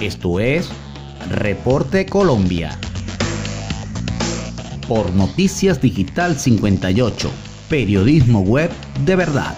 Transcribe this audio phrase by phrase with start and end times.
[0.00, 0.68] Esto es
[1.30, 2.78] Reporte Colombia.
[4.88, 7.30] Por Noticias Digital 58,
[7.68, 8.70] periodismo web
[9.04, 9.56] de verdad.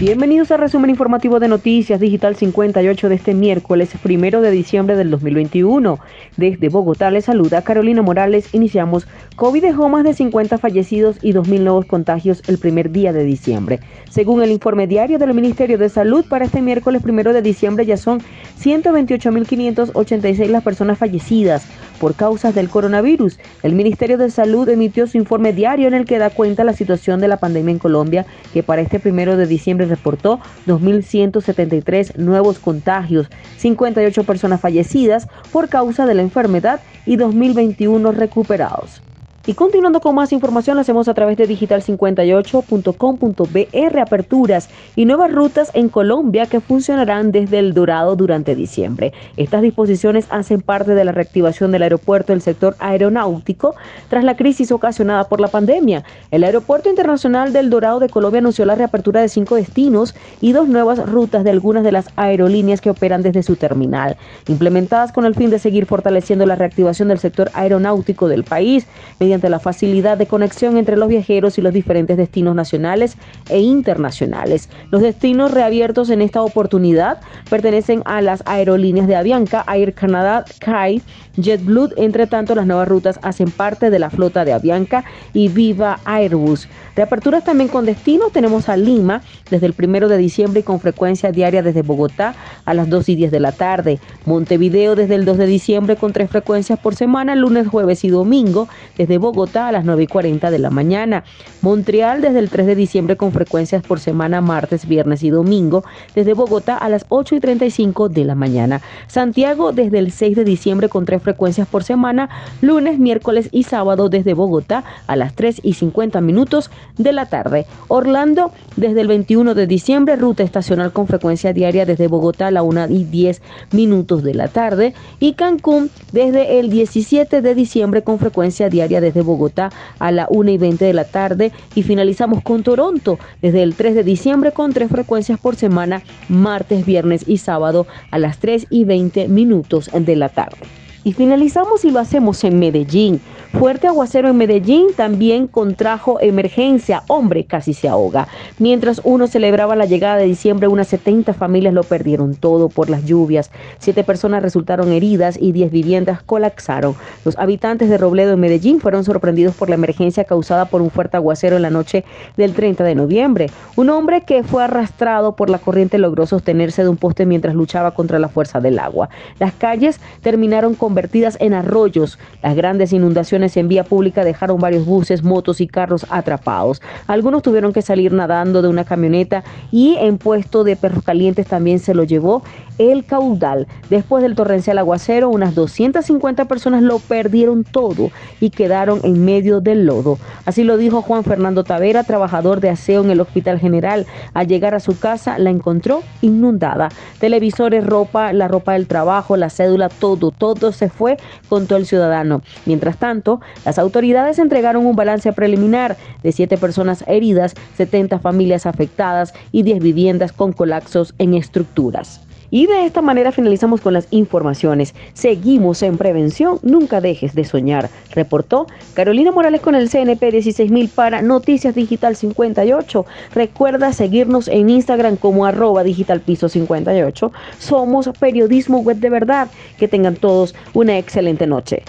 [0.00, 5.10] Bienvenidos al resumen informativo de Noticias Digital 58 de este miércoles primero de diciembre del
[5.10, 5.98] 2021.
[6.36, 8.54] Desde Bogotá les saluda Carolina Morales.
[8.54, 9.08] Iniciamos.
[9.34, 13.80] COVID dejó más de 50 fallecidos y 2.000 nuevos contagios el primer día de diciembre.
[14.08, 17.96] Según el informe diario del Ministerio de Salud, para este miércoles primero de diciembre ya
[17.96, 18.20] son
[18.62, 21.66] 128.586 las personas fallecidas
[21.98, 23.38] por causas del coronavirus.
[23.62, 27.20] El Ministerio de Salud emitió su informe diario en el que da cuenta la situación
[27.20, 33.28] de la pandemia en Colombia, que para este primero de diciembre reportó 2.173 nuevos contagios,
[33.58, 39.02] 58 personas fallecidas por causa de la enfermedad y 2.021 recuperados.
[39.48, 45.70] Y continuando con más información, lo hacemos a través de digital58.com.br, aperturas y nuevas rutas
[45.72, 49.14] en Colombia que funcionarán desde El Dorado durante diciembre.
[49.38, 53.74] Estas disposiciones hacen parte de la reactivación del aeropuerto del sector aeronáutico
[54.10, 56.04] tras la crisis ocasionada por la pandemia.
[56.30, 60.68] El Aeropuerto Internacional del Dorado de Colombia anunció la reapertura de cinco destinos y dos
[60.68, 65.34] nuevas rutas de algunas de las aerolíneas que operan desde su terminal, implementadas con el
[65.34, 68.86] fin de seguir fortaleciendo la reactivación del sector aeronáutico del país
[69.18, 73.16] mediante la facilidad de conexión entre los viajeros y los diferentes destinos nacionales
[73.48, 74.68] e internacionales.
[74.90, 81.02] Los destinos reabiertos en esta oportunidad pertenecen a las aerolíneas de Avianca, Air Canada, KAI,
[81.36, 86.00] JetBlue, entre tanto las nuevas rutas hacen parte de la flota de Avianca y Viva
[86.04, 86.68] Airbus.
[86.98, 91.30] Reaperturas también con destinos tenemos a Lima desde el primero de diciembre y con frecuencia
[91.30, 94.00] diaria desde Bogotá a las 2 y 10 de la tarde.
[94.26, 98.66] Montevideo desde el 2 de diciembre con tres frecuencias por semana, lunes, jueves y domingo
[98.96, 101.22] desde Bogotá a las 9 y 40 de la mañana.
[101.62, 105.84] Montreal desde el 3 de diciembre con frecuencias por semana, martes, viernes y domingo
[106.16, 108.80] desde Bogotá a las 8 y 35 de la mañana.
[109.06, 112.28] Santiago desde el 6 de diciembre con tres frecuencias por semana,
[112.60, 117.66] lunes, miércoles y sábado desde Bogotá a las 3 y 50 minutos de la tarde.
[117.88, 122.62] Orlando, desde el 21 de diciembre, ruta estacional con frecuencia diaria desde Bogotá a la
[122.62, 124.94] 1 y 10 minutos de la tarde.
[125.20, 130.50] Y Cancún, desde el 17 de diciembre, con frecuencia diaria desde Bogotá a la 1
[130.50, 131.52] y 20 de la tarde.
[131.74, 136.84] Y finalizamos con Toronto, desde el 3 de diciembre, con tres frecuencias por semana, martes,
[136.84, 140.58] viernes y sábado a las 3 y 20 minutos de la tarde.
[141.04, 143.20] Y finalizamos y lo hacemos en Medellín.
[143.52, 147.02] Fuerte aguacero en Medellín también contrajo emergencia.
[147.08, 148.28] Hombre, casi se ahoga.
[148.58, 153.06] Mientras uno celebraba la llegada de diciembre, unas 70 familias lo perdieron todo por las
[153.06, 153.50] lluvias.
[153.78, 156.94] Siete personas resultaron heridas y 10 viviendas colapsaron.
[157.24, 161.16] Los habitantes de Robledo en Medellín fueron sorprendidos por la emergencia causada por un fuerte
[161.16, 162.04] aguacero en la noche
[162.36, 163.50] del 30 de noviembre.
[163.76, 167.92] Un hombre que fue arrastrado por la corriente logró sostenerse de un poste mientras luchaba
[167.92, 169.08] contra la fuerza del agua.
[169.38, 172.18] Las calles terminaron convertidas en arroyos.
[172.42, 176.82] Las grandes inundaciones en vía pública dejaron varios buses, motos y carros atrapados.
[177.06, 181.78] Algunos tuvieron que salir nadando de una camioneta y en puesto de perros calientes también
[181.78, 182.42] se lo llevó
[182.78, 183.66] el caudal.
[183.90, 188.10] Después del torrencial aguacero, unas 250 personas lo perdieron todo
[188.40, 190.18] y quedaron en medio del lodo.
[190.46, 194.06] Así lo dijo Juan Fernando Tavera, trabajador de aseo en el Hospital General.
[194.34, 196.88] Al llegar a su casa la encontró inundada.
[197.18, 201.16] Televisores, ropa, la ropa del trabajo, la cédula, todo, todo se fue
[201.48, 202.42] con todo el ciudadano.
[202.66, 203.27] Mientras tanto,
[203.64, 209.80] las autoridades entregaron un balance preliminar de siete personas heridas, 70 familias afectadas y 10
[209.80, 212.20] viviendas con colapsos en estructuras.
[212.50, 214.94] Y de esta manera finalizamos con las informaciones.
[215.12, 221.22] Seguimos en prevención, nunca dejes de soñar, reportó Carolina Morales con el CNP 16000 para
[221.22, 223.06] Noticias Digital 58.
[223.34, 227.32] Recuerda seguirnos en Instagram como arroba digital piso 58.
[227.58, 229.48] Somos periodismo web de verdad.
[229.78, 231.82] Que tengan todos una excelente noche.